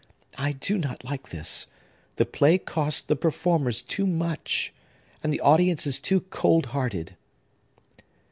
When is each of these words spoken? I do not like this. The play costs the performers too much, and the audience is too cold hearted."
I 0.39 0.53
do 0.53 0.79
not 0.79 1.03
like 1.03 1.29
this. 1.29 1.67
The 2.15 2.25
play 2.25 2.57
costs 2.57 3.03
the 3.03 3.15
performers 3.15 3.83
too 3.83 4.07
much, 4.07 4.73
and 5.21 5.31
the 5.31 5.41
audience 5.41 5.85
is 5.85 5.99
too 5.99 6.21
cold 6.31 6.65
hearted." 6.73 7.15